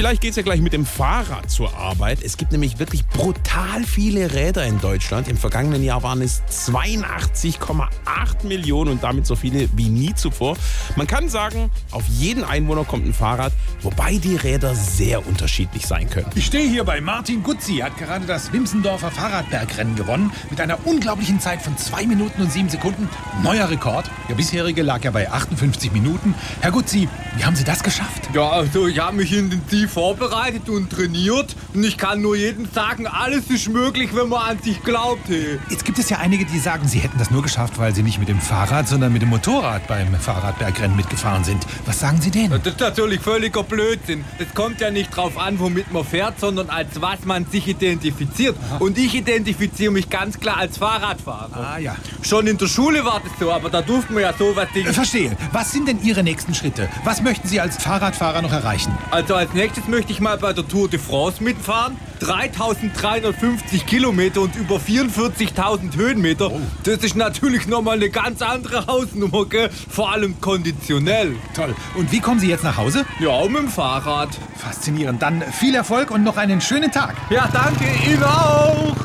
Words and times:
Vielleicht 0.00 0.22
geht 0.22 0.30
es 0.30 0.36
ja 0.36 0.42
gleich 0.42 0.62
mit 0.62 0.72
dem 0.72 0.86
Fahrrad 0.86 1.50
zur 1.50 1.76
Arbeit. 1.76 2.22
Es 2.22 2.38
gibt 2.38 2.52
nämlich 2.52 2.78
wirklich 2.78 3.06
brutal 3.06 3.84
viele 3.84 4.32
Räder 4.32 4.64
in 4.64 4.80
Deutschland. 4.80 5.28
Im 5.28 5.36
vergangenen 5.36 5.84
Jahr 5.84 6.02
waren 6.02 6.22
es 6.22 6.42
82,8 6.48 8.46
Millionen 8.46 8.92
und 8.92 9.02
damit 9.04 9.26
so 9.26 9.36
viele 9.36 9.68
wie 9.76 9.90
nie 9.90 10.14
zuvor. 10.14 10.56
Man 10.96 11.06
kann 11.06 11.28
sagen, 11.28 11.70
auf 11.90 12.04
jeden 12.08 12.44
Einwohner 12.44 12.84
kommt 12.84 13.04
ein 13.04 13.12
Fahrrad, 13.12 13.52
wobei 13.82 14.16
die 14.16 14.36
Räder 14.36 14.74
sehr 14.74 15.26
unterschiedlich 15.28 15.86
sein 15.86 16.08
können. 16.08 16.30
Ich 16.34 16.46
stehe 16.46 16.66
hier 16.66 16.84
bei 16.84 17.02
Martin 17.02 17.42
Gutzi, 17.42 17.80
hat 17.80 17.98
gerade 17.98 18.24
das 18.24 18.54
Wimsendorfer 18.54 19.10
Fahrradbergrennen 19.10 19.96
gewonnen 19.96 20.32
mit 20.48 20.62
einer 20.62 20.78
unglaublichen 20.86 21.40
Zeit 21.40 21.60
von 21.60 21.76
2 21.76 22.06
Minuten 22.06 22.40
und 22.40 22.50
7 22.50 22.70
Sekunden. 22.70 23.06
Neuer 23.42 23.68
Rekord. 23.68 24.10
Der 24.30 24.34
bisherige 24.34 24.80
lag 24.80 25.04
ja 25.04 25.10
bei 25.10 25.30
58 25.30 25.92
Minuten. 25.92 26.34
Herr 26.62 26.70
Gutzi, 26.70 27.06
wie 27.36 27.44
haben 27.44 27.54
Sie 27.54 27.64
das 27.64 27.82
geschafft? 27.82 28.30
Ja, 28.32 28.48
also 28.48 28.86
ich 28.86 28.98
habe 28.98 29.18
mich 29.18 29.30
intensiv 29.30 29.89
vorbereitet 29.90 30.68
und 30.68 30.90
trainiert 30.90 31.54
und 31.74 31.84
ich 31.84 31.98
kann 31.98 32.20
nur 32.22 32.36
jedem 32.36 32.66
sagen, 32.72 33.06
alles 33.06 33.50
ist 33.50 33.68
möglich, 33.68 34.10
wenn 34.14 34.28
man 34.28 34.50
an 34.50 34.62
sich 34.62 34.82
glaubt. 34.82 35.28
Hey. 35.28 35.58
Jetzt 35.68 35.84
gibt 35.84 35.98
es 35.98 36.08
ja 36.08 36.18
einige, 36.18 36.44
die 36.44 36.58
sagen, 36.58 36.86
sie 36.88 36.98
hätten 37.00 37.18
das 37.18 37.30
nur 37.30 37.42
geschafft, 37.42 37.78
weil 37.78 37.94
sie 37.94 38.02
nicht 38.02 38.18
mit 38.18 38.28
dem 38.28 38.40
Fahrrad, 38.40 38.88
sondern 38.88 39.12
mit 39.12 39.22
dem 39.22 39.28
Motorrad 39.30 39.86
beim 39.88 40.14
Fahrradbergrennen 40.14 40.96
mitgefahren 40.96 41.44
sind. 41.44 41.66
Was 41.86 42.00
sagen 42.00 42.20
Sie 42.20 42.30
denen? 42.30 42.50
Das 42.62 42.74
ist 42.74 42.80
natürlich 42.80 43.20
völliger 43.20 43.62
Blödsinn. 43.62 44.24
Es 44.38 44.52
kommt 44.54 44.80
ja 44.80 44.90
nicht 44.90 45.14
drauf 45.14 45.36
an, 45.38 45.58
womit 45.58 45.92
man 45.92 46.04
fährt, 46.04 46.38
sondern 46.40 46.70
als 46.70 47.00
was 47.00 47.24
man 47.24 47.46
sich 47.46 47.66
identifiziert. 47.68 48.56
Und 48.78 48.96
ich 48.98 49.14
identifiziere 49.14 49.92
mich 49.92 50.08
ganz 50.08 50.38
klar 50.38 50.56
als 50.58 50.78
Fahrradfahrer. 50.78 51.56
Ah 51.74 51.78
ja. 51.78 51.96
Schon 52.22 52.46
in 52.46 52.58
der 52.58 52.66
Schule 52.68 53.04
war 53.04 53.20
das 53.22 53.32
so, 53.38 53.52
aber 53.52 53.70
da 53.70 53.82
durften 53.82 54.14
wir 54.14 54.22
ja 54.22 54.32
sowas 54.38 54.68
Äh, 54.70 54.74
Ding. 54.84 54.92
Verstehe. 54.92 55.36
Was 55.52 55.72
sind 55.72 55.88
denn 55.88 56.02
Ihre 56.02 56.22
nächsten 56.22 56.54
Schritte? 56.54 56.88
Was 57.04 57.22
möchten 57.22 57.48
Sie 57.48 57.60
als 57.60 57.76
Fahrradfahrer 57.82 58.42
noch 58.42 58.52
erreichen? 58.52 58.92
Also 59.10 59.34
als 59.34 59.52
nächstes 59.54 59.79
möchte 59.88 60.12
ich 60.12 60.20
mal 60.20 60.38
bei 60.38 60.52
der 60.52 60.66
Tour 60.66 60.88
de 60.88 60.98
France 60.98 61.42
mitfahren. 61.42 61.96
3350 62.20 63.86
Kilometer 63.86 64.42
und 64.42 64.54
über 64.56 64.76
44.000 64.76 65.96
Höhenmeter. 65.96 66.50
Das 66.84 66.98
ist 66.98 67.16
natürlich 67.16 67.66
nochmal 67.66 67.96
eine 67.96 68.10
ganz 68.10 68.42
andere 68.42 68.86
Hausnummer, 68.86 69.46
gell? 69.46 69.70
Vor 69.88 70.12
allem 70.12 70.40
konditionell. 70.40 71.34
Toll. 71.54 71.74
Und 71.96 72.12
wie 72.12 72.20
kommen 72.20 72.40
Sie 72.40 72.48
jetzt 72.48 72.64
nach 72.64 72.76
Hause? 72.76 73.04
Ja, 73.18 73.46
mit 73.48 73.58
dem 73.58 73.68
Fahrrad. 73.68 74.30
Faszinierend. 74.56 75.22
Dann 75.22 75.42
viel 75.52 75.74
Erfolg 75.74 76.10
und 76.10 76.22
noch 76.22 76.36
einen 76.36 76.60
schönen 76.60 76.92
Tag. 76.92 77.14
Ja, 77.30 77.48
danke 77.52 77.84
Ihnen 78.06 78.22
auch. 78.22 78.96